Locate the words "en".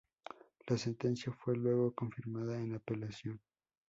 2.59-2.73